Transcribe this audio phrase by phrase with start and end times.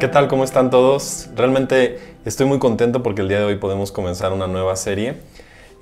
[0.00, 0.28] ¿Qué tal?
[0.28, 1.28] ¿Cómo están todos?
[1.36, 5.16] Realmente estoy muy contento porque el día de hoy podemos comenzar una nueva serie.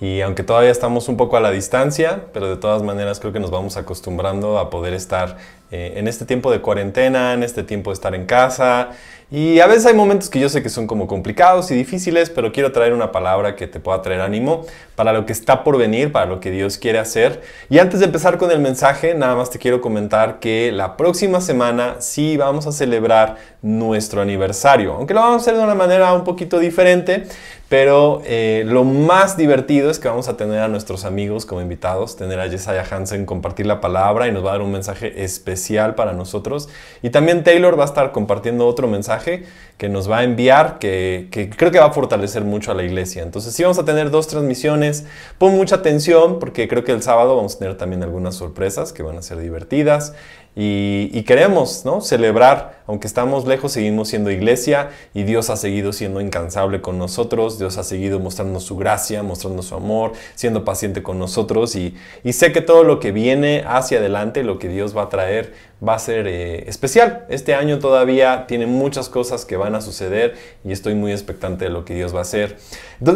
[0.00, 3.38] Y aunque todavía estamos un poco a la distancia, pero de todas maneras creo que
[3.38, 5.36] nos vamos acostumbrando a poder estar
[5.70, 8.88] eh, en este tiempo de cuarentena, en este tiempo de estar en casa.
[9.30, 12.50] Y a veces hay momentos que yo sé que son como complicados y difíciles, pero
[12.50, 14.64] quiero traer una palabra que te pueda traer ánimo
[14.96, 17.42] para lo que está por venir, para lo que Dios quiere hacer.
[17.68, 21.42] Y antes de empezar con el mensaje, nada más te quiero comentar que la próxima
[21.42, 26.14] semana sí vamos a celebrar nuestro aniversario, aunque lo vamos a hacer de una manera
[26.14, 27.26] un poquito diferente.
[27.68, 32.16] Pero eh, lo más divertido es que vamos a tener a nuestros amigos como invitados,
[32.16, 35.94] tener a Jesiah Hansen compartir la palabra y nos va a dar un mensaje especial
[35.94, 36.70] para nosotros.
[37.02, 41.28] Y también Taylor va a estar compartiendo otro mensaje que nos va a enviar, que,
[41.30, 43.22] que creo que va a fortalecer mucho a la iglesia.
[43.22, 45.04] Entonces sí vamos a tener dos transmisiones.
[45.38, 49.02] Pon mucha atención porque creo que el sábado vamos a tener también algunas sorpresas que
[49.02, 50.14] van a ser divertidas.
[50.60, 52.00] Y, queremos ¿no?
[52.00, 57.60] celebrar, aunque estamos lejos, seguimos siendo iglesia y Dios ha seguido siendo incansable con nosotros,
[57.60, 61.94] Dios ha seguido mostrando su gracia, mostrando su amor, siendo paciente con nosotros y,
[62.32, 65.54] sé que todo lo que viene hacia adelante, lo que Dios va a traer,
[65.86, 67.24] va a ser eh, especial.
[67.28, 71.70] Este año todavía tiene muchas cosas que van a suceder y estoy muy expectante de
[71.70, 72.56] lo que Dios va a hacer.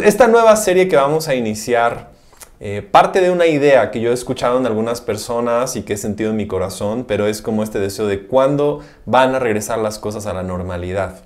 [0.05, 2.22] esta nueva serie que vamos a iniciar
[2.65, 5.97] eh, parte de una idea que yo he escuchado en algunas personas y que he
[5.97, 9.99] sentido en mi corazón, pero es como este deseo de cuándo van a regresar las
[9.99, 11.25] cosas a la normalidad.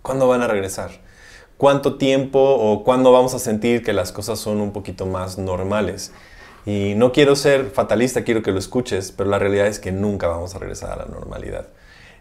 [0.00, 0.92] ¿Cuándo van a regresar?
[1.58, 6.10] ¿Cuánto tiempo o cuándo vamos a sentir que las cosas son un poquito más normales?
[6.64, 10.26] Y no quiero ser fatalista, quiero que lo escuches, pero la realidad es que nunca
[10.26, 11.66] vamos a regresar a la normalidad.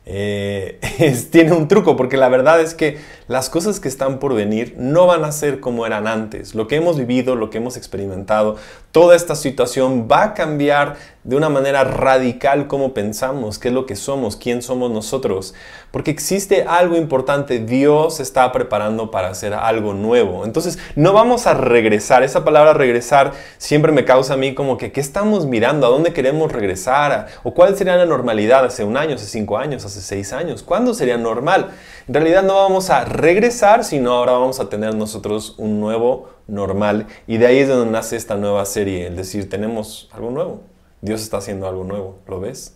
[0.10, 0.80] Eh,
[1.32, 5.06] tiene un truco, porque la verdad es que las cosas que están por venir no
[5.06, 6.56] van a ser como eran antes.
[6.56, 8.56] Lo que hemos vivido, lo que hemos experimentado,
[8.92, 13.86] toda esta situación va a cambiar de una manera radical cómo pensamos, qué es lo
[13.86, 15.54] que somos, quién somos nosotros.
[15.92, 20.46] Porque existe algo importante, Dios está preparando para hacer algo nuevo.
[20.46, 22.24] Entonces, no vamos a regresar.
[22.24, 25.86] Esa palabra regresar siempre me causa a mí como que, ¿qué estamos mirando?
[25.86, 27.28] ¿A dónde queremos regresar?
[27.44, 30.64] ¿O cuál sería la normalidad hace un año, hace cinco años, hace seis años?
[30.64, 31.72] ¿Cuándo sería normal?
[32.08, 37.08] En realidad no vamos a regresar, sino ahora vamos a tener nosotros un nuevo normal.
[37.28, 40.62] Y de ahí es donde nace esta nueva serie, es decir, tenemos algo nuevo.
[41.02, 42.76] Dios está haciendo algo nuevo, ¿lo ves?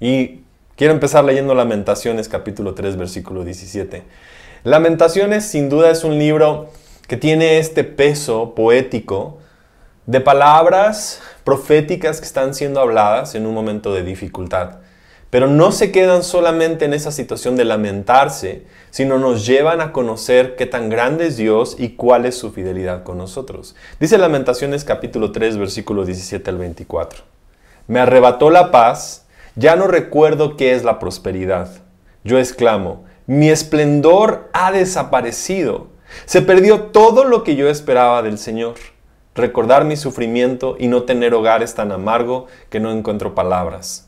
[0.00, 0.42] Y
[0.76, 4.02] quiero empezar leyendo Lamentaciones capítulo 3 versículo 17.
[4.64, 6.70] Lamentaciones sin duda es un libro
[7.06, 9.38] que tiene este peso poético
[10.06, 14.78] de palabras proféticas que están siendo habladas en un momento de dificultad.
[15.30, 20.54] Pero no se quedan solamente en esa situación de lamentarse, sino nos llevan a conocer
[20.54, 23.74] qué tan grande es Dios y cuál es su fidelidad con nosotros.
[23.98, 27.24] Dice Lamentaciones capítulo 3 versículo 17 al 24.
[27.88, 29.26] Me arrebató la paz,
[29.56, 31.70] ya no recuerdo qué es la prosperidad.
[32.22, 35.88] Yo exclamo, mi esplendor ha desaparecido.
[36.24, 38.74] Se perdió todo lo que yo esperaba del Señor.
[39.34, 44.05] Recordar mi sufrimiento y no tener hogar es tan amargo que no encuentro palabras.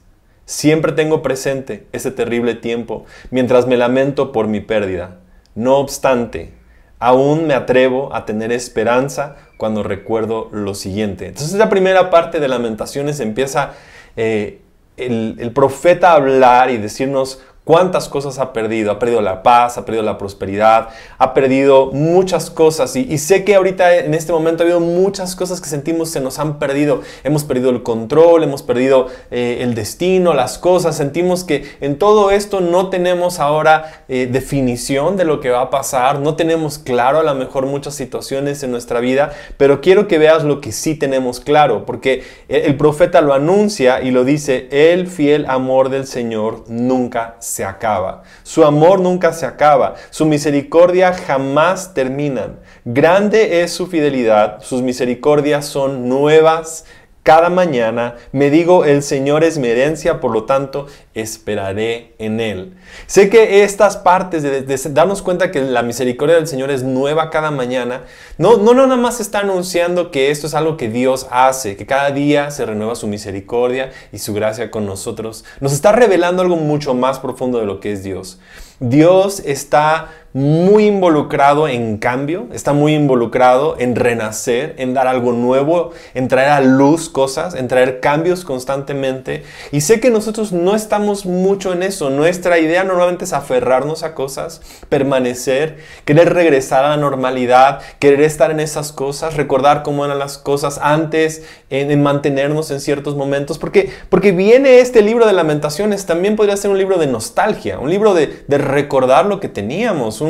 [0.48, 5.18] Siempre tengo presente ese terrible tiempo mientras me lamento por mi pérdida.
[5.54, 6.54] No obstante,
[6.98, 11.26] aún me atrevo a tener esperanza cuando recuerdo lo siguiente.
[11.26, 13.74] Entonces la primera parte de Lamentaciones empieza
[14.16, 14.62] eh,
[14.96, 18.90] el, el profeta a hablar y decirnos cuántas cosas ha perdido.
[18.90, 22.96] Ha perdido la paz, ha perdido la prosperidad, ha perdido muchas cosas.
[22.96, 26.38] Y, sé que ahorita en este momento ha habido muchas cosas que sentimos se nos
[26.38, 27.02] han perdido.
[27.24, 30.96] Hemos perdido el control, hemos perdido eh, el destino, las cosas.
[30.96, 35.68] Sentimos que en todo esto no tenemos ahora eh, definición de lo que va a
[35.68, 36.20] pasar.
[36.20, 39.32] No tenemos claro a lo mejor muchas situaciones en nuestra vida.
[39.58, 41.84] Pero quiero que veas lo que sí tenemos claro.
[41.84, 47.36] Porque el, el profeta lo anuncia y lo dice, el fiel amor del Señor nunca
[47.40, 48.22] se se acaba.
[48.44, 49.96] Su amor nunca se acaba.
[50.10, 52.60] Su misericordia jamás terminan.
[52.84, 54.62] Grande es su fidelidad.
[54.62, 56.84] Sus misericordias son nuevas
[57.22, 62.74] cada mañana me digo, el Señor es mi herencia, por lo tanto, esperaré en Él.
[63.06, 67.50] Sé que estas partes de, darnos cuenta que la misericordia del Señor es nueva cada
[67.50, 68.04] mañana,
[68.38, 71.86] no, no, no nada más está anunciando que esto es algo que Dios hace, que
[71.86, 75.44] cada día se renueva su misericordia y su gracia con nosotros.
[75.60, 78.38] Nos está revelando algo mucho más profundo de lo que es Dios.
[78.80, 85.90] Dios está muy involucrado en cambio, está muy involucrado en renacer, en dar algo nuevo,
[86.14, 89.42] en traer a luz cosas, en traer cambios constantemente.
[89.72, 92.08] Y sé que nosotros no estamos mucho en eso.
[92.10, 98.52] Nuestra idea normalmente es aferrarnos a cosas, permanecer, querer regresar a la normalidad, querer estar
[98.52, 103.58] en esas cosas, recordar cómo eran las cosas antes, en, mantenernos en ciertos momentos.
[103.58, 107.90] Porque, porque viene este libro de lamentaciones, también podría ser un libro de nostalgia, un
[107.90, 110.20] libro de, de recordar lo que teníamos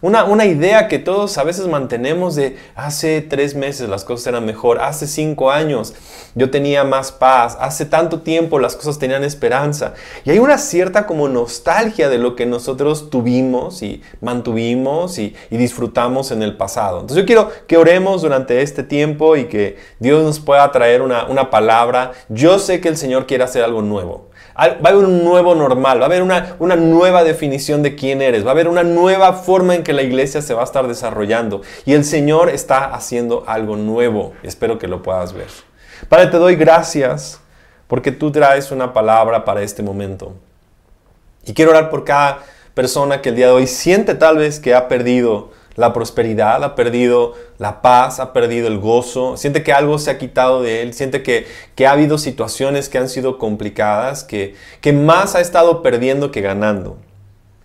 [0.00, 4.80] una, idea que todos a veces mantenemos de hace tres meses las cosas eran mejor,
[4.80, 5.94] hace cinco años
[6.34, 9.94] yo tenía más paz, hace tanto tiempo las cosas tenían esperanza.
[10.24, 16.30] Y hay una cierta como nostalgia de lo que nosotros tuvimos y mantuvimos y, disfrutamos
[16.30, 17.00] en el pasado.
[17.00, 21.50] Entonces yo quiero que oremos durante este tiempo y que Dios nos pueda traer una,
[21.50, 22.12] palabra.
[22.28, 24.29] Yo sé que el Señor quiere hacer algo nuevo.
[24.60, 28.20] Va a haber un nuevo normal, va a haber una, una nueva definición de quién
[28.20, 30.86] eres, va a haber una nueva forma en que la iglesia se va a estar
[30.86, 31.62] desarrollando.
[31.86, 34.34] Y el Señor está haciendo algo nuevo.
[34.42, 35.48] Espero que lo puedas ver.
[36.08, 37.40] Padre, te doy gracias
[37.86, 40.34] porque tú traes una palabra para este momento.
[41.44, 42.40] Y quiero orar por cada
[42.74, 46.74] persona que el día de hoy siente tal vez que ha perdido la prosperidad, ha
[46.74, 50.94] perdido la paz, ha perdido el gozo, siente que algo se ha quitado de él,
[50.94, 51.46] siente que,
[51.86, 56.98] ha habido situaciones que han sido complicadas, que, que más ha estado perdiendo que ganando.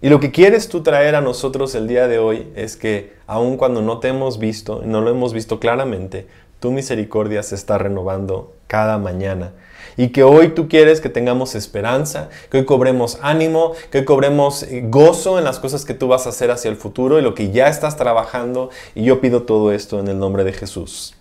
[0.02, 3.58] Y lo que quieres tú traer a nosotros el día de hoy es que aun
[3.58, 6.28] cuando no te hemos visto, no lo hemos visto claramente,
[6.60, 9.52] tu misericordia se está renovando cada mañana
[9.98, 14.84] y que hoy tú quieres que tengamos esperanza, que hoy cobremos ánimo, que cobremos eh,
[14.86, 17.52] gozo en las cosas que tú vas a hacer hacia el futuro y lo que
[17.52, 18.70] ya estás trabajando.
[18.94, 21.16] Y yo pido todo esto en el nombre de Jesús.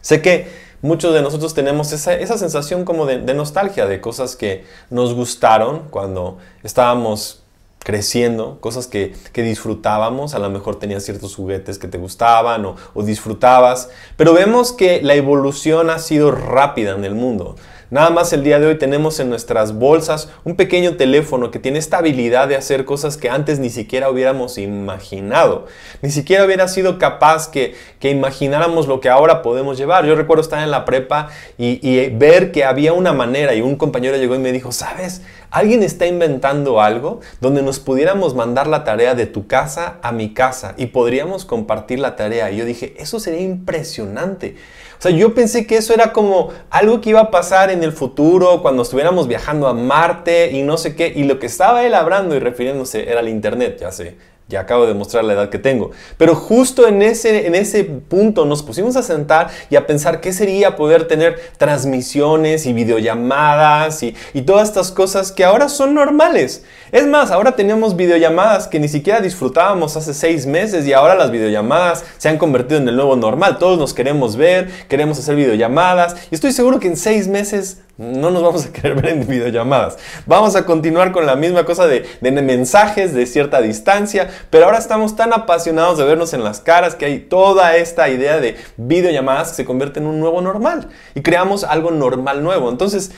[0.00, 0.48] Sé que
[0.80, 6.38] muchos de nosotros tenemos esa, sensación como de, nostalgia de cosas que nos gustaron cuando
[6.62, 7.41] estábamos
[7.84, 13.02] creciendo, cosas que, disfrutábamos, a lo mejor tenías ciertos juguetes que te gustaban o, o,
[13.02, 17.56] disfrutabas, pero vemos que la evolución ha sido rápida en el mundo.
[17.92, 21.78] Nada más el día de hoy tenemos en nuestras bolsas un pequeño teléfono que tiene
[21.78, 25.66] esta habilidad de hacer cosas que antes ni siquiera hubiéramos imaginado.
[26.00, 30.06] Ni siquiera hubiera sido capaz que, que imagináramos lo que ahora podemos llevar.
[30.06, 33.76] Yo recuerdo estar en la prepa y, y ver que había una manera y un
[33.76, 35.20] compañero llegó y me dijo, ¿sabes?
[35.52, 40.32] Alguien está inventando algo donde nos pudiéramos mandar la tarea de tu casa a mi
[40.32, 42.50] casa y podríamos compartir la tarea.
[42.50, 44.56] Y yo dije, eso sería impresionante.
[44.98, 47.92] O sea, yo pensé que eso era como algo que iba a pasar en el
[47.92, 51.12] futuro, cuando estuviéramos viajando a Marte y no sé qué.
[51.14, 54.16] Y lo que estaba él hablando y refiriéndose era el Internet, ya sé.
[54.52, 55.92] Ya acabo de mostrar la edad que tengo.
[56.18, 60.30] Pero justo en ese, en ese punto nos pusimos a sentar y a pensar qué
[60.34, 66.64] sería poder tener transmisiones y videollamadas y, y todas estas cosas que ahora son normales.
[66.92, 71.30] Es más, ahora tenemos videollamadas que ni siquiera disfrutábamos hace seis meses y ahora las
[71.30, 73.56] videollamadas se han convertido en el nuevo normal.
[73.56, 78.30] Todos nos queremos ver, queremos hacer videollamadas y estoy seguro que en seis meses no
[78.30, 79.96] nos vamos a querer ver en videollamadas.
[80.26, 84.76] Vamos a continuar con la misma cosa de, de, mensajes de cierta distancia, pero ahora
[84.76, 89.48] estamos tan apasionados de vernos en las caras que hay toda esta idea de videollamadas
[89.48, 92.68] que se convierte en un nuevo normal y creamos algo normal nuevo.
[92.68, 93.12] Entonces,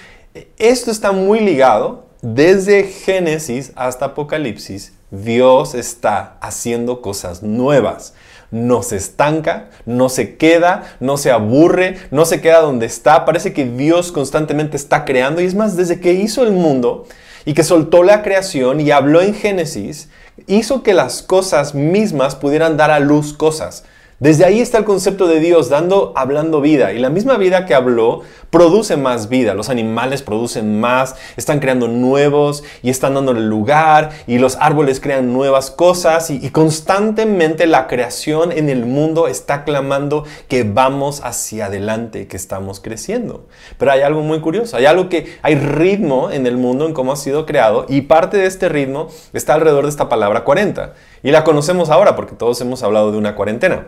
[0.59, 8.15] esto está muy ligado desde Génesis hasta Apocalipsis, Dios está haciendo cosas nuevas.
[8.51, 13.27] No se estanca, no se queda, no se aburre, no se queda donde está.
[13.27, 15.43] Parece que Dios constantemente está creando.
[15.43, 17.07] Y es más, desde que hizo el mundo
[17.45, 20.09] y que soltó la creación y habló en Génesis,
[20.47, 23.85] hizo que las cosas mismas pudieran dar a luz cosas.
[24.21, 26.93] Desde ahí está el concepto de Dios dando, hablando vida.
[26.93, 29.55] Y la misma vida que habló produce más vida.
[29.55, 34.11] Los animales producen más, están creando nuevos y están dándole lugar.
[34.29, 36.31] Y los árboles crean nuevas cosas.
[36.31, 42.37] Y, y constantemente la creación en el mundo está clamando que vamos hacia adelante, que
[42.37, 43.49] estamos creciendo.
[43.79, 44.77] Pero hay algo muy curioso.
[44.77, 47.85] Hay algo que hay ritmo en el mundo, en cómo ha sido creado.
[47.89, 50.95] Y parte de este ritmo está alrededor de esta palabra 40.
[51.25, 53.87] Y la conocemos ahora porque todos hemos hablado de una cuarentena.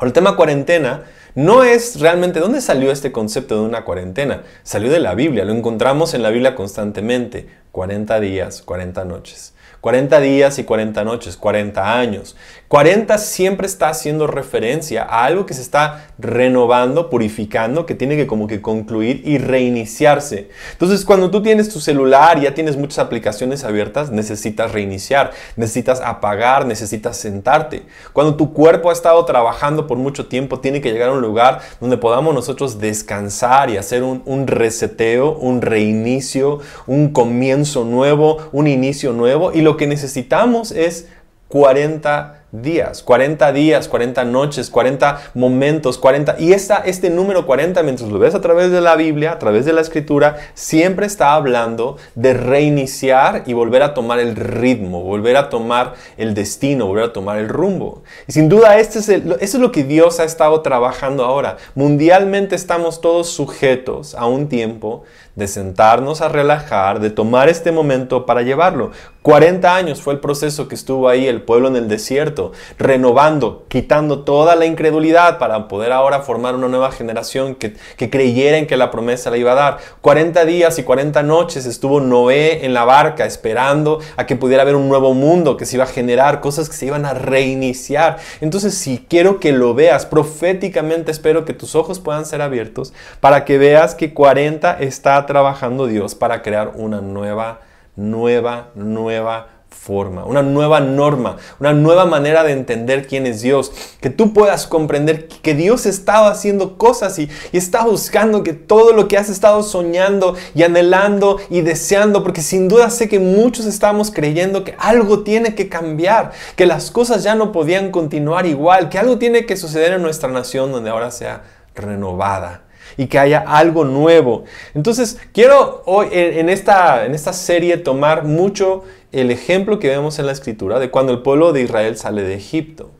[0.00, 1.04] El tema cuarentena
[1.36, 4.42] no es realmente dónde salió este concepto de una cuarentena.
[4.64, 7.48] Salió de la Biblia, lo encontramos en la Biblia constantemente.
[7.70, 9.54] 40 días, 40 noches.
[9.80, 12.36] 40 días y 40 noches, 40 años.
[12.68, 18.26] 40 siempre está haciendo referencia a algo que se está renovando, purificando, que tiene que
[18.26, 20.50] como que concluir y reiniciarse.
[20.72, 26.66] Entonces, cuando tú tienes tu celular ya tienes muchas aplicaciones abiertas, necesitas reiniciar, necesitas apagar,
[26.66, 27.84] necesitas sentarte.
[28.12, 31.60] Cuando tu cuerpo ha estado trabajando por mucho tiempo, tiene que llegar a un lugar
[31.80, 38.66] donde podamos nosotros descansar y hacer un, un reseteo, un reinicio, un comienzo nuevo, un
[38.66, 39.52] inicio nuevo.
[39.52, 41.08] Y lo que necesitamos es
[41.48, 46.36] 40 días, 40 días, 40 noches, 40 momentos, 40...
[46.38, 49.66] Y esta, este número 40, mientras lo ves a través de la Biblia, a través
[49.66, 55.36] de la escritura, siempre está hablando de reiniciar y volver a tomar el ritmo, volver
[55.36, 58.02] a tomar el destino, volver a tomar el rumbo.
[58.26, 61.58] Y sin duda, este es eso es lo que Dios ha estado trabajando ahora.
[61.74, 65.04] Mundialmente estamos todos sujetos a un tiempo
[65.38, 68.90] de sentarnos a relajar, de tomar este momento para llevarlo.
[69.22, 74.24] 40 años fue el proceso que estuvo ahí el pueblo en el desierto, renovando, quitando
[74.24, 77.76] toda la incredulidad para poder ahora formar una nueva generación que,
[78.10, 79.78] creyera en que la promesa la iba a dar.
[80.00, 84.74] 40 días y 40 noches estuvo Noé en la barca esperando a que pudiera haber
[84.74, 88.18] un nuevo mundo, que se iba a generar, cosas que se iban a reiniciar.
[88.40, 93.44] Entonces, si quiero que lo veas proféticamente, espero que tus ojos puedan ser abiertos para
[93.44, 97.60] que veas que 40 está trabajando Dios para crear una nueva,
[97.94, 104.10] nueva, nueva forma, una nueva norma, una nueva manera de entender quién es Dios, que
[104.10, 109.16] tú puedas comprender que Dios estaba haciendo cosas y, está buscando que todo lo que
[109.16, 114.64] has estado soñando y anhelando y deseando, porque sin duda sé que muchos estamos creyendo
[114.64, 119.18] que algo tiene que cambiar, que las cosas ya no podían continuar igual, que algo
[119.18, 121.44] tiene que suceder en nuestra nación donde ahora sea
[121.74, 122.67] renovada
[122.98, 124.44] y que haya algo nuevo.
[124.74, 130.26] Entonces, quiero hoy en esta, en esta serie tomar mucho el ejemplo que vemos en
[130.26, 132.90] la escritura de cuando el pueblo de Israel sale de Egipto.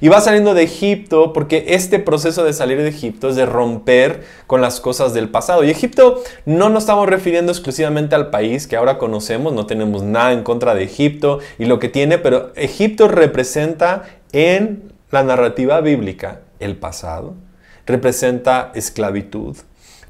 [0.00, 4.24] Y va saliendo de Egipto porque este proceso de salir de Egipto es de romper
[4.46, 5.64] con las cosas del pasado.
[5.64, 10.32] Y Egipto no nos estamos refiriendo exclusivamente al país que ahora conocemos, no tenemos nada
[10.32, 16.40] en contra de Egipto y lo que tiene, pero Egipto representa en la narrativa bíblica
[16.60, 17.34] el pasado,
[17.88, 19.56] representa esclavitud,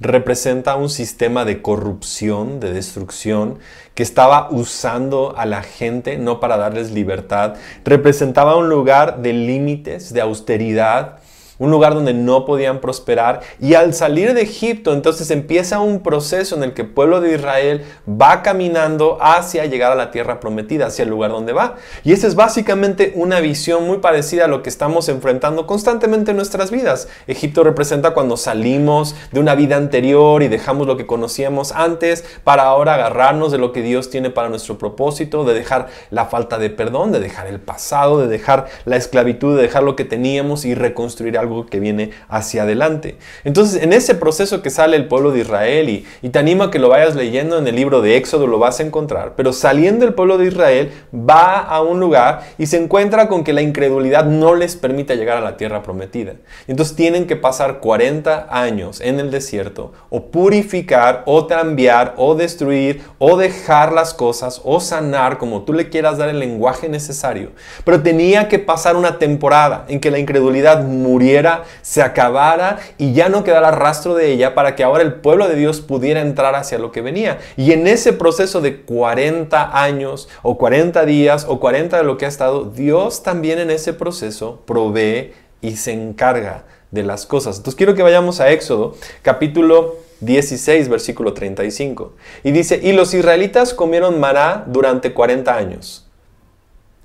[0.01, 3.59] representa un sistema de corrupción, de destrucción,
[3.95, 7.55] que estaba usando a la gente no para darles libertad,
[7.85, 11.19] representaba un lugar de límites, de austeridad,
[11.59, 13.41] un lugar donde no podían prosperar.
[13.61, 17.35] Y al salir de Egipto, entonces empieza un proceso en el que el pueblo de
[17.35, 21.77] Israel va caminando hacia llegar a la tierra prometida, hacia el lugar donde va.
[22.05, 26.37] Y esa es básicamente una visión muy parecida a lo que estamos enfrentando constantemente en
[26.37, 27.09] nuestras vidas.
[27.27, 32.65] Egipto representa cuando salimos de una vida anterior y dejamos lo que conocíamos antes para
[32.65, 36.71] ahora agarrarnos de lo que Dios tiene para nuestro propósito, de dejar la falta de
[36.71, 40.75] perdón, de dejar el pasado, de dejar la esclavitud, de dejar lo que teníamos y
[40.75, 43.17] reconstruir algo que viene hacia adelante.
[43.45, 46.71] Entonces, en ese proceso que sale el pueblo de Israel, y, y te animo a
[46.71, 50.05] que lo vayas leyendo en el libro de Éxodo, lo vas a encontrar, pero saliendo
[50.05, 54.25] el pueblo de Israel, va a un lugar y se encuentra con que la incredulidad
[54.25, 56.35] no les permite llegar a la tierra prometida.
[56.67, 63.03] Entonces tienen que pasar 40 años en el desierto, o purificar, o cambiar, o destruir,
[63.19, 67.51] o dejar las cosas, o sanar, como tú le quieras dar el lenguaje necesario.
[67.85, 71.38] Pero tenía que pasar una temporada en que la incredulidad muriera
[71.83, 75.57] se acabara y ya no quedara rastro de ella para que ahora el pueblo de
[75.57, 77.39] Dios pudiera entrar hacia lo que venía.
[77.57, 82.25] Y en ese proceso de 40 años o 40 días o 40 de lo que
[82.25, 87.59] ha estado, Dios también en ese proceso provee y se encarga de las cosas.
[87.59, 92.15] Entonces quiero que vayamos a Éxodo capítulo 16, versículo 35.
[92.43, 96.08] Y dice, y los israelitas comieron maná durante 40 años,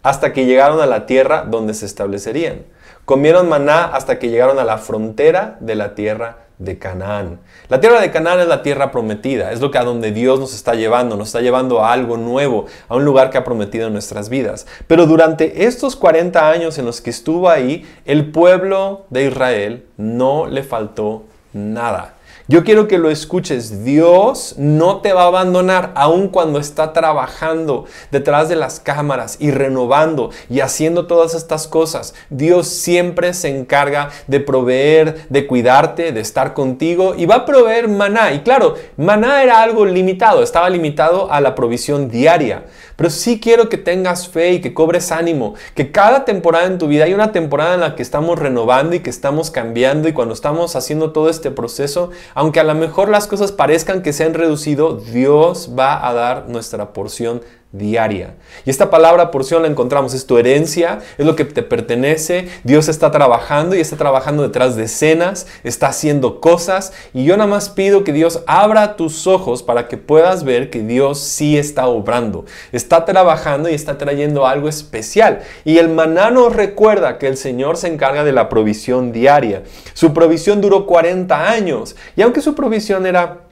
[0.03, 2.63] hasta que llegaron a la tierra donde se establecerían.
[3.05, 7.39] Comieron maná hasta que llegaron a la frontera de la tierra de Canaán.
[7.67, 10.53] La tierra de Canaán es la tierra prometida, es lo que a donde Dios nos
[10.53, 13.93] está llevando, nos está llevando a algo nuevo, a un lugar que ha prometido en
[13.93, 14.67] nuestras vidas.
[14.87, 20.45] Pero durante estos 40 años en los que estuvo ahí, el pueblo de Israel no
[20.47, 22.13] le faltó nada.
[22.49, 23.85] Yo quiero que lo escuches.
[23.85, 29.51] Dios no te va a abandonar aun cuando está trabajando detrás de las cámaras y
[29.51, 32.13] renovando y haciendo todas estas cosas.
[32.29, 37.87] Dios siempre se encarga de proveer, de cuidarte, de estar contigo y va a proveer
[37.87, 38.33] maná.
[38.33, 42.65] Y claro, maná era algo limitado, estaba limitado a la provisión diaria.
[42.95, 46.87] Pero sí quiero que tengas fe y que cobres ánimo, que cada temporada en tu
[46.87, 50.33] vida hay una temporada en la que estamos renovando y que estamos cambiando y cuando
[50.33, 54.33] estamos haciendo todo este proceso, aunque a lo mejor las cosas parezcan que se han
[54.33, 57.41] reducido, Dios va a dar nuestra porción
[57.73, 58.35] diaria.
[58.65, 62.87] Y esta palabra porción la encontramos, es tu herencia, es lo que te pertenece, Dios
[62.87, 67.69] está trabajando y está trabajando detrás de escenas, está haciendo cosas y yo nada más
[67.69, 72.45] pido que Dios abra tus ojos para que puedas ver que Dios sí está obrando,
[72.71, 75.41] está trabajando y está trayendo algo especial.
[75.65, 79.63] Y el maná nos recuerda que el Señor se encarga de la provisión diaria.
[79.95, 83.42] Su provisión duró 40 años y aunque su provisión era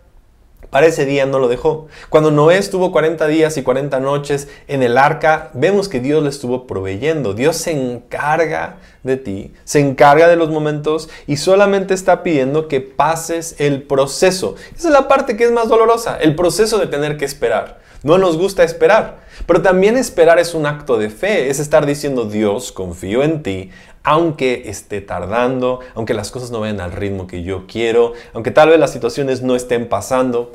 [0.71, 1.87] para ese día no lo dejó.
[2.09, 6.29] Cuando Noé estuvo 40 días y 40 noches en el arca, vemos que Dios le
[6.29, 7.33] estuvo proveyendo.
[7.33, 12.81] Dios se encarga de ti, se encarga de los momentos y solamente está pidiendo que
[12.81, 14.55] pases el proceso.
[14.75, 17.79] Esa es la parte que es más dolorosa, el proceso de tener que esperar.
[18.03, 22.25] No nos gusta esperar, pero también esperar es un acto de fe, es estar diciendo
[22.25, 23.69] Dios, confío en ti,
[24.03, 28.69] aunque esté tardando, aunque las cosas no vayan al ritmo que yo quiero, aunque tal
[28.69, 30.51] vez las situaciones no estén pasando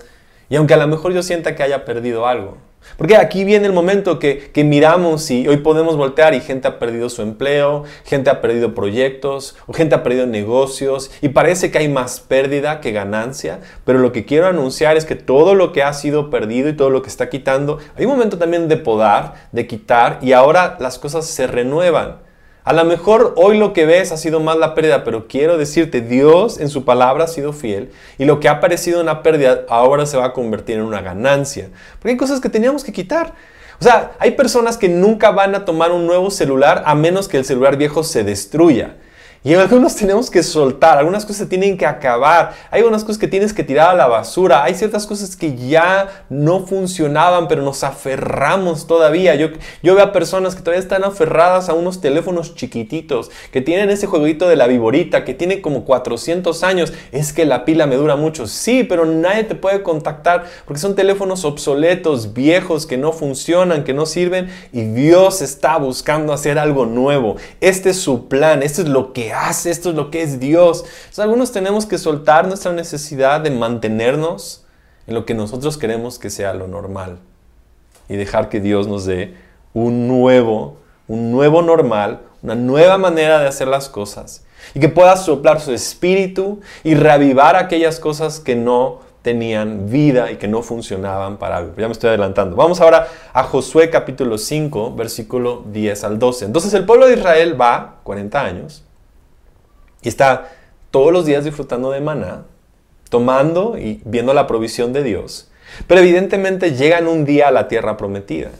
[0.48, 2.58] y aunque a lo mejor yo sienta que haya perdido algo.
[2.96, 7.08] Porque aquí viene el momento que, miramos y hoy podemos voltear y gente ha perdido
[7.10, 11.88] su empleo, gente ha perdido proyectos, o gente ha perdido negocios y parece que hay
[11.88, 15.92] más pérdida que ganancia, pero lo que quiero anunciar es que todo lo que ha
[15.92, 19.66] sido perdido y todo lo que está quitando, hay un momento también de podar, de
[19.66, 22.25] quitar y ahora las cosas se renuevan.
[22.66, 26.00] A lo mejor hoy lo que ves ha sido más la pérdida, pero quiero decirte,
[26.00, 30.04] Dios en su palabra ha sido fiel y lo que ha parecido una pérdida ahora
[30.04, 31.70] se va a convertir en una ganancia.
[32.00, 33.34] Porque hay cosas que teníamos que quitar.
[33.80, 37.36] O sea, hay personas que nunca van a tomar un nuevo celular a menos que
[37.36, 38.96] el celular viejo se destruya.
[39.46, 43.28] Y algunos tenemos que soltar, algunas cosas se tienen que acabar, hay algunas cosas que
[43.28, 47.84] tienes que tirar a la basura, hay ciertas cosas que ya no funcionaban, pero nos
[47.84, 49.36] aferramos todavía.
[49.36, 49.50] Yo,
[49.84, 54.08] yo veo a personas que todavía están aferradas a unos teléfonos chiquititos, que tienen ese
[54.08, 56.92] jueguito de la viborita, que tiene como 400 años.
[57.12, 58.48] Es que la pila me dura mucho.
[58.48, 63.94] Sí, pero nadie te puede contactar porque son teléfonos obsoletos, viejos, que no funcionan, que
[63.94, 64.50] no sirven.
[64.72, 67.36] Y Dios está buscando hacer algo nuevo.
[67.60, 69.35] Este es su plan, este es lo que
[69.66, 70.84] esto es lo que es Dios.
[71.18, 74.64] algunos tenemos que soltar nuestra necesidad de mantenernos
[75.06, 77.18] en lo que nosotros queremos que sea lo normal
[78.08, 79.34] y dejar que Dios nos dé
[79.72, 85.16] un nuevo, un nuevo normal, una nueva manera de hacer las cosas y que pueda
[85.16, 91.36] soplar su espíritu y reavivar aquellas cosas que no tenían vida y que no funcionaban
[91.36, 91.60] para.
[91.76, 92.54] Ya me estoy adelantando.
[92.54, 96.44] Vamos ahora a Josué capítulo 5, versículo 10 al 12.
[96.44, 98.85] Entonces el pueblo de Israel va 40 años
[100.02, 100.52] y está
[100.90, 102.44] todos los días disfrutando de maná,
[103.08, 105.50] tomando y viendo la provisión de Dios.
[105.86, 108.50] Pero evidentemente llegan un día a la tierra prometida.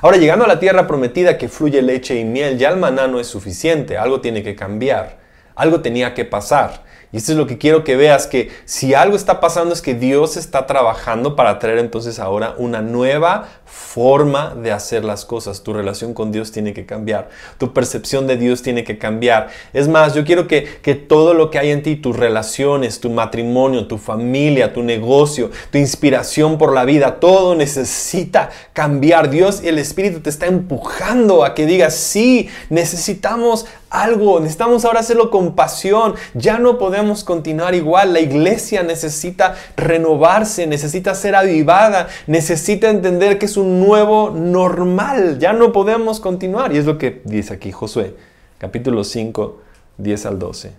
[0.00, 3.20] Ahora, llegando a la tierra prometida que fluye leche y miel, ya el maná no
[3.20, 5.18] es suficiente, algo tiene que cambiar,
[5.54, 6.83] algo tenía que pasar.
[7.14, 9.94] Y esto es lo que quiero que veas, que si algo está pasando es que
[9.94, 15.62] Dios está trabajando para traer entonces ahora una nueva forma de hacer las cosas.
[15.62, 19.50] Tu relación con Dios tiene que cambiar, tu percepción de Dios tiene que cambiar.
[19.72, 23.10] Es más, yo quiero que, que todo lo que hay en ti, tus relaciones, tu
[23.10, 29.30] matrimonio, tu familia, tu negocio, tu inspiración por la vida, todo necesita cambiar.
[29.30, 33.66] Dios y el Espíritu te está empujando a que digas, sí, necesitamos
[34.02, 40.66] algo, necesitamos ahora hacerlo con pasión, ya no podemos continuar igual, la iglesia necesita renovarse,
[40.66, 46.74] necesita ser avivada, necesita entender que es un nuevo normal, ya no podemos continuar.
[46.74, 48.16] Y es lo que dice aquí Josué,
[48.58, 49.60] capítulo 5,
[49.98, 50.72] 10 al 12.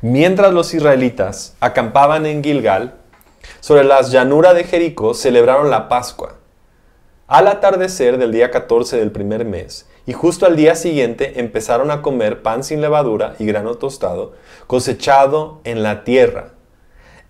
[0.00, 2.94] Mientras los israelitas acampaban en Gilgal,
[3.60, 6.41] sobre las llanuras de Jericó celebraron la Pascua.
[7.32, 12.02] Al atardecer del día 14 del primer mes, y justo al día siguiente empezaron a
[12.02, 14.34] comer pan sin levadura y grano tostado,
[14.66, 16.50] cosechado en la tierra.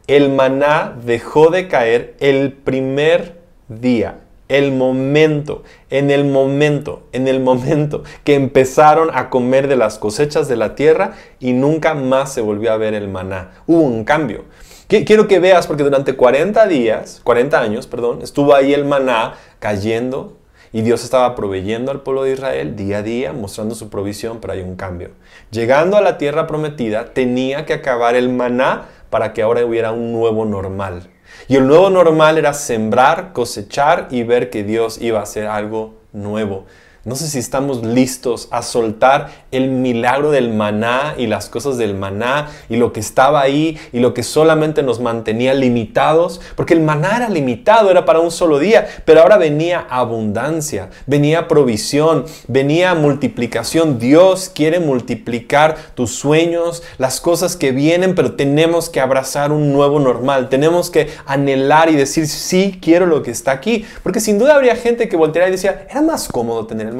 [0.09, 7.39] El maná dejó de caer el primer día, el momento, en el momento, en el
[7.39, 12.41] momento que empezaron a comer de las cosechas de la tierra y nunca más se
[12.41, 13.53] volvió a ver el maná.
[13.69, 14.47] Hubo un cambio.
[14.93, 20.37] Quiero que veas porque durante 40 días, 40 años, perdón, estuvo ahí el maná cayendo
[20.71, 24.53] y Dios estaba proveyendo al pueblo de Israel día a día, mostrando su provisión, pero
[24.53, 25.13] hay un cambio.
[25.51, 30.13] Llegando a la tierra prometida, tenía que acabar el maná para que ahora hubiera un
[30.13, 31.09] nuevo normal.
[31.49, 35.95] Y el nuevo normal era sembrar, cosechar y ver que Dios iba a hacer algo
[36.13, 36.67] nuevo.
[37.05, 41.97] No sé si estamos listos a soltar el milagro del maná y las cosas del
[41.97, 46.81] maná y lo que estaba ahí y lo que solamente nos mantenía limitados, porque el
[46.81, 52.95] maná era limitado, era para un solo día, pero ahora venía abundancia, venía provisión, venía
[52.95, 53.99] multiplicación.
[53.99, 59.99] Dios quiere multiplicar tus sueños, las cosas que vienen, pero tenemos que abrazar un nuevo
[59.99, 64.55] normal, tenemos que anhelar y decir, sí, quiero lo que está aquí, porque sin duda
[64.55, 66.92] habría gente que volteara y decía, era más cómodo tener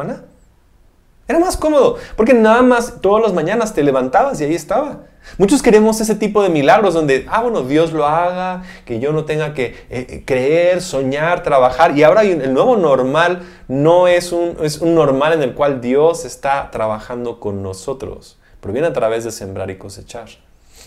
[1.29, 5.03] Era más cómodo, porque nada más todas las mañanas te levantabas y ahí estaba.
[5.39, 9.25] Muchos queremos ese tipo de milagros donde, ah, bueno, Dios lo haga, que yo no
[9.25, 11.97] tenga que eh, eh, creer, soñar, trabajar.
[11.97, 16.25] Y ahora el nuevo normal no es un, es un normal en el cual Dios
[16.25, 20.29] está trabajando con nosotros, pero viene a través de sembrar y cosechar.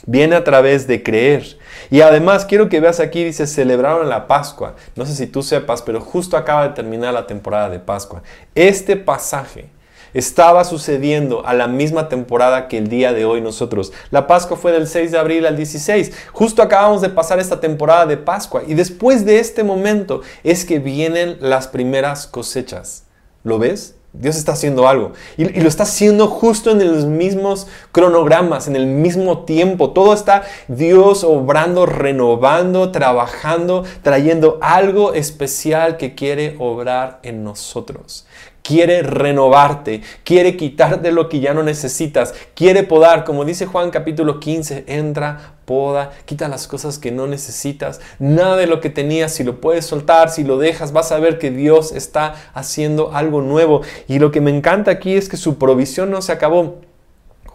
[0.05, 1.57] Viene a través de creer.
[1.89, 4.75] Y además quiero que veas aquí, dice, celebraron la Pascua.
[4.95, 8.23] No sé si tú sepas, pero justo acaba de terminar la temporada de Pascua.
[8.53, 9.69] Este pasaje
[10.15, 13.91] estaba sucediendo a la misma temporada que el día de hoy nosotros.
[14.11, 16.13] La Pascua fue del 6 de abril al 16.
[16.31, 18.63] Justo acabamos de pasar esta temporada de Pascua.
[18.65, 23.03] Y después de este momento es que vienen las primeras cosechas.
[23.43, 23.95] ¿Lo ves?
[24.19, 25.13] Dios está haciendo algo.
[25.37, 29.91] Y, lo está haciendo justo en los mismos cronogramas, en el mismo tiempo.
[29.91, 38.25] Todo está Dios obrando, renovando, trabajando, trayendo algo especial que quiere obrar en nosotros
[38.65, 44.39] quiere renovarte, quiere quitarte lo que ya no necesitas, quiere podar, como dice Juan capítulo
[44.39, 49.43] 15, entra, poda, quita las cosas que no necesitas, nada de lo que tenías, si
[49.43, 53.81] lo puedes soltar, si lo dejas, vas a ver que Dios está haciendo algo nuevo.
[54.07, 56.81] Y lo que me encanta aquí es que su provisión no se acabó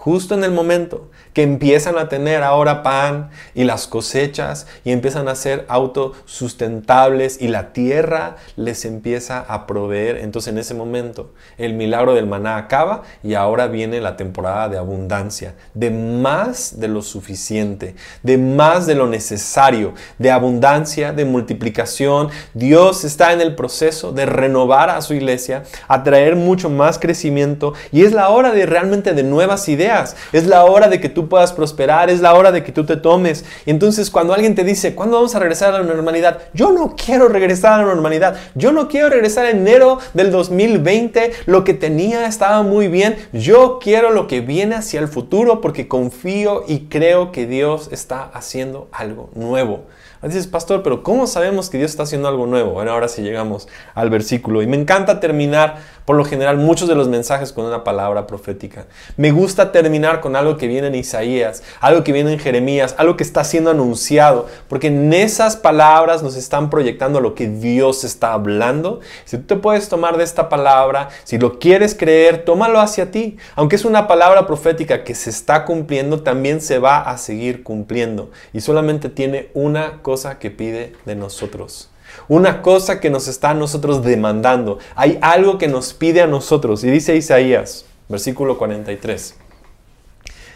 [0.01, 5.29] justo en el momento que empiezan a tener ahora pan y las cosechas y empiezan
[5.29, 10.17] a ser autosustentables y la tierra les empieza a proveer.
[10.17, 14.79] Entonces en ese momento el milagro del maná acaba y ahora viene la temporada de
[14.79, 22.31] abundancia, de más de lo suficiente, de más de lo necesario, de abundancia, de multiplicación.
[22.55, 27.75] Dios está en el proceso de renovar a su iglesia, a traer mucho más crecimiento
[27.93, 29.90] y es la hora de realmente de nuevas ideas.
[30.33, 32.97] Es la hora de que tú puedas prosperar, es la hora de que tú te
[32.97, 33.45] tomes.
[33.67, 36.39] entonces cuando alguien te dice, ¿cuándo vamos a regresar a la normalidad?
[36.55, 38.37] Yo no quiero regresar a la normalidad.
[38.55, 41.33] Yo no quiero regresar a enero del 2020.
[41.47, 43.17] Lo que tenía estaba muy bien.
[43.33, 48.31] Yo quiero lo que viene hacia el futuro porque confío y creo que Dios está
[48.33, 49.85] haciendo algo nuevo.
[50.23, 52.73] Dices, pastor, pero ¿cómo sabemos que Dios está haciendo algo nuevo?
[52.73, 54.61] Bueno, ahora sí llegamos al versículo.
[54.61, 58.85] Y me encanta terminar, por lo general, muchos de los mensajes con una palabra profética.
[59.17, 63.17] Me gusta terminar con algo que viene en Isaías, algo que viene en Jeremías, algo
[63.17, 68.35] que está siendo anunciado, porque en esas palabras nos están proyectando lo que Dios está
[68.35, 69.01] hablando.
[69.25, 73.39] Si tú te puedes tomar de esta palabra, si lo quieres creer, tómalo hacia ti.
[73.57, 78.31] Aunque es una palabra profética que se está cumpliendo, también se va a seguir cumpliendo.
[78.53, 81.89] Y solamente tiene una cosa que pide de nosotros.
[82.27, 84.81] Una cosa que nos está a nosotros demandando.
[84.97, 86.83] Hay algo que nos pide a nosotros.
[86.83, 89.37] Y dice Isaías, versículo 43,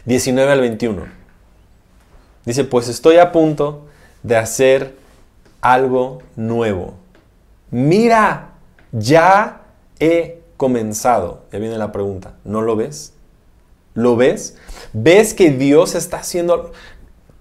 [0.07, 1.05] 19 al 21.
[2.45, 3.87] Dice, pues estoy a punto
[4.25, 4.97] de hacer
[5.61, 6.95] algo nuevo.
[7.71, 8.55] Mira,
[8.91, 9.63] ya
[10.01, 11.45] he comenzado.
[11.53, 13.13] Ya viene la pregunta, ¿no lo ves?
[13.95, 14.57] ¿Lo ves?
[14.93, 16.73] ¿Ves que Dios está haciendo...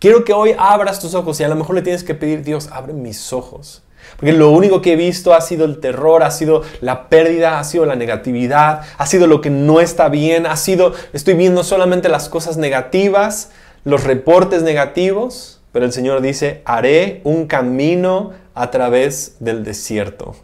[0.04, 2.68] Quiero que hoy abras tus ojos y a lo mejor le tienes que pedir, Dios,
[2.74, 3.84] abre mis ojos.
[4.18, 7.64] Porque lo único que he visto ha sido el terror, ha sido la pérdida, ha
[7.64, 12.10] sido la negatividad, ha sido lo que no está bien, ha sido, estoy viendo solamente
[12.10, 13.52] las cosas negativas,
[13.86, 20.36] los reportes negativos, pero el Señor dice, haré un camino a través del desierto.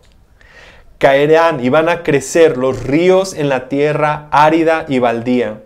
[0.99, 5.63] Caerán y van a crecer los ríos en la tierra árida y baldía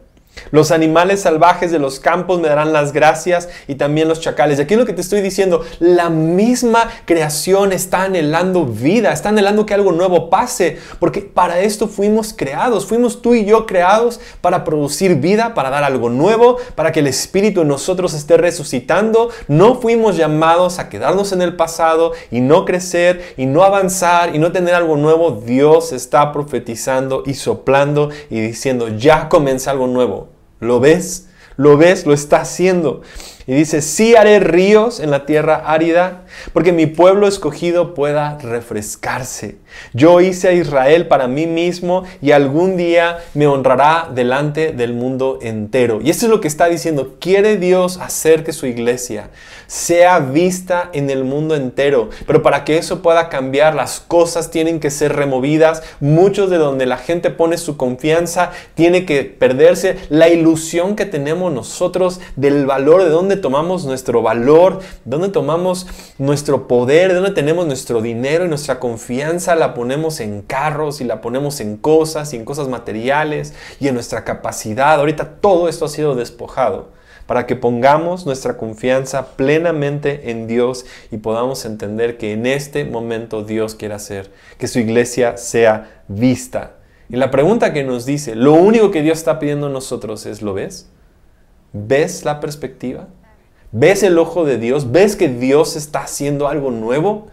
[0.52, 4.60] los animales salvajes de los campos me darán las gracias y también los chacales.
[4.60, 9.30] Y aquí es lo que te estoy diciendo, la misma creación está anhelando vida, está
[9.30, 14.20] anhelando que algo nuevo pase, porque para esto fuimos creados, fuimos tú y yo creados
[14.42, 19.30] para producir vida, para dar algo nuevo, para que el Espíritu en nosotros esté resucitando.
[19.48, 24.40] No fuimos llamados a quedarnos en el pasado y no crecer y no avanzar y
[24.40, 25.42] no tener algo nuevo.
[25.46, 30.33] Dios está profetizando y soplando y diciendo, ya comienza algo nuevo.
[30.64, 31.28] ¿Lo ves?
[31.58, 32.06] ¿Lo ves?
[32.06, 33.02] Lo está haciendo.
[33.46, 36.23] Y dice, sí haré ríos en la tierra árida,
[36.54, 39.58] porque mi pueblo escogido pueda refrescarse.
[39.94, 45.40] Yo hice a Israel para mí mismo y algún día me honrará delante del mundo
[45.42, 46.00] entero.
[46.02, 47.16] Y esto es lo que está diciendo.
[47.20, 49.30] Quiere Dios hacer que su iglesia
[49.68, 52.10] sea vista en el mundo entero.
[52.28, 55.84] Pero para que eso pueda cambiar, las cosas tienen que ser removidas.
[56.00, 59.98] Muchos de donde la gente pone su confianza tiene que perderse.
[60.10, 65.88] La ilusión que tenemos nosotros del valor, de dónde tomamos nuestro valor, de dónde tomamos
[66.24, 71.04] nuestro poder, de dónde tenemos nuestro dinero y nuestra confianza la ponemos en carros y
[71.04, 75.00] la ponemos en cosas y en cosas materiales y en nuestra capacidad.
[75.00, 76.92] Ahorita todo esto ha sido despojado
[77.26, 83.44] para que pongamos nuestra confianza plenamente en Dios y podamos entender que en este momento
[83.44, 86.76] Dios quiere hacer que su iglesia sea vista.
[87.10, 90.42] Y la pregunta que nos dice, lo único que Dios está pidiendo a nosotros es,
[90.42, 90.90] ¿lo ves?
[91.74, 93.08] ¿Ves la perspectiva?
[93.76, 94.92] ¿Ves el ojo de Dios?
[94.92, 97.26] ¿Ves que Dios está haciendo algo nuevo?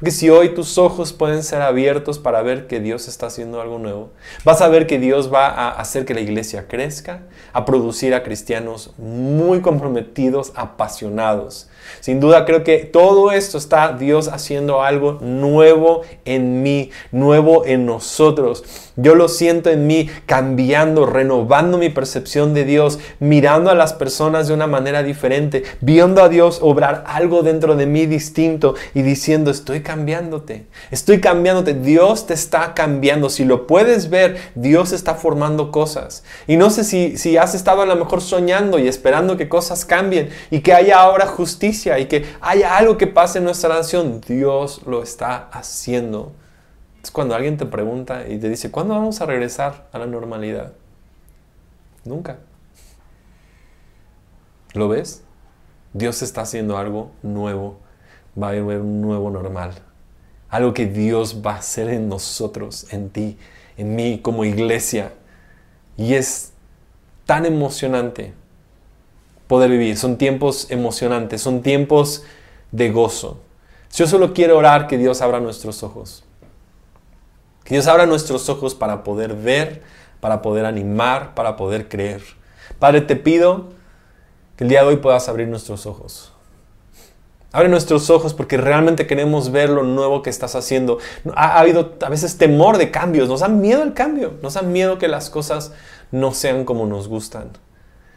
[0.00, 3.78] Porque si hoy tus ojos pueden ser abiertos para ver que Dios está haciendo algo
[3.78, 4.08] nuevo,
[4.42, 7.20] vas a ver que Dios va a hacer que la iglesia crezca,
[7.52, 11.68] a producir a cristianos muy comprometidos, apasionados.
[12.00, 17.86] Sin duda creo que todo esto está Dios haciendo algo nuevo en mí, nuevo en
[17.86, 18.64] nosotros.
[18.96, 24.48] Yo lo siento en mí cambiando, renovando mi percepción de Dios, mirando a las personas
[24.48, 29.50] de una manera diferente, viendo a Dios obrar algo dentro de mí distinto y diciendo,
[29.50, 33.30] estoy cambiándote, estoy cambiándote, Dios te está cambiando.
[33.30, 36.22] Si lo puedes ver, Dios está formando cosas.
[36.46, 39.86] Y no sé si, si has estado a lo mejor soñando y esperando que cosas
[39.86, 44.20] cambien y que haya ahora justicia y que haya algo que pase en nuestra nación.
[44.20, 46.32] Dios lo está haciendo.
[47.02, 50.72] Es cuando alguien te pregunta y te dice, ¿cuándo vamos a regresar a la normalidad?
[52.04, 52.38] Nunca.
[54.74, 55.22] ¿Lo ves?
[55.92, 57.78] Dios está haciendo algo nuevo.
[58.40, 59.72] Va a haber un nuevo normal.
[60.48, 63.38] Algo que Dios va a hacer en nosotros, en ti,
[63.76, 65.12] en mí como iglesia.
[65.96, 66.52] Y es
[67.26, 68.34] tan emocionante
[69.52, 69.98] poder vivir.
[69.98, 72.24] Son tiempos emocionantes, son tiempos
[72.70, 73.36] de gozo.
[73.94, 76.24] Yo solo quiero orar que Dios abra nuestros ojos.
[77.62, 79.82] Que Dios abra nuestros ojos para poder ver,
[80.20, 82.22] para poder animar, para poder creer.
[82.78, 83.68] Padre, te pido
[84.56, 86.32] que el día de hoy puedas abrir nuestros ojos.
[87.52, 90.96] Abre nuestros ojos porque realmente queremos ver lo nuevo que estás haciendo.
[91.34, 94.96] Ha, habido a veces temor de cambios, nos da miedo el cambio, nos da miedo
[94.96, 95.72] que las cosas
[96.10, 97.50] no sean como nos gustan.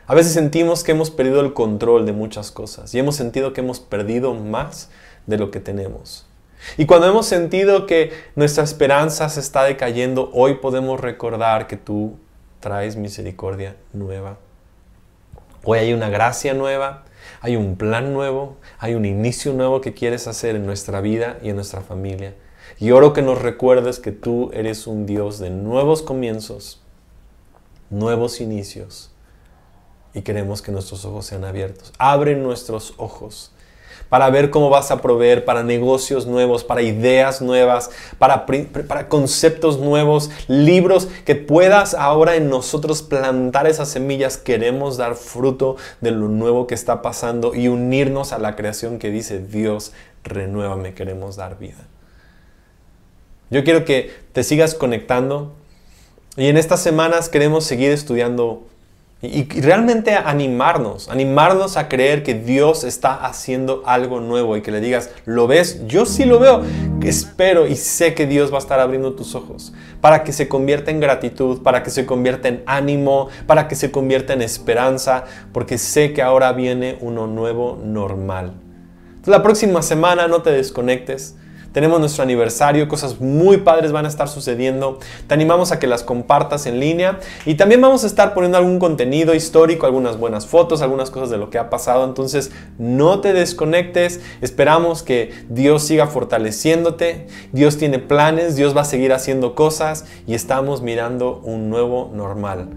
[0.07, 3.61] A veces sentimos que hemos perdido el control de muchas cosas y hemos sentido que
[3.61, 4.91] hemos perdido más
[5.25, 6.27] de lo que tenemos.
[6.77, 12.17] Y cuando hemos sentido que nuestra esperanza se está decayendo, hoy podemos recordar que tú
[12.59, 14.37] traes misericordia nueva.
[15.63, 17.05] Hoy hay una gracia nueva,
[17.41, 21.49] hay un plan nuevo, hay un inicio nuevo que quieres hacer en nuestra vida y
[21.49, 22.35] en nuestra familia.
[22.77, 26.83] Y oro que nos recuerdes que tú eres un Dios de nuevos comienzos,
[27.89, 29.14] nuevos inicios.
[30.15, 31.93] Y queremos que nuestros ojos sean abiertos.
[31.99, 33.51] Abre nuestros ojos
[34.09, 39.79] para ver cómo vas a proveer para negocios nuevos, para ideas nuevas, para, para conceptos
[39.79, 44.37] nuevos, libros que puedas ahora en nosotros plantar esas semillas.
[44.37, 49.11] Queremos dar fruto de lo nuevo que está pasando y unirnos a la creación que
[49.11, 49.91] dice Dios,
[50.23, 51.87] renuévame, queremos dar vida.
[53.49, 55.53] Yo quiero que te sigas conectando
[56.37, 58.65] y en estas semanas queremos seguir estudiando
[59.25, 64.81] y, realmente animarnos, animarnos a creer que Dios está haciendo algo nuevo y que le
[64.81, 65.85] digas, ¿lo ves?
[65.87, 66.63] Yo sí lo veo.
[67.03, 70.91] Espero y sé que Dios va a estar abriendo tus ojos para que se convierta
[70.91, 75.77] en gratitud, para que se convierta en ánimo, para que se convierta en esperanza, porque
[75.77, 78.53] sé que ahora viene uno nuevo normal.
[79.25, 81.35] la próxima semana no te desconectes.
[81.75, 84.97] Tenemos nuestro aniversario, cosas muy padres van a estar sucediendo.
[85.27, 88.79] Te animamos a que las compartas en línea y también vamos a estar poniendo algún
[88.79, 92.05] contenido histórico, algunas buenas fotos, algunas cosas de lo que ha pasado.
[92.05, 94.21] Entonces, no te desconectes.
[94.39, 97.27] Esperamos que Dios siga fortaleciéndote.
[97.51, 102.69] Dios tiene planes, Dios va a seguir haciendo cosas y estamos mirando un nuevo normal.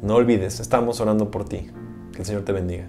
[0.00, 1.68] No olvides, estamos orando por ti.
[2.14, 2.88] Que el Señor te bendiga.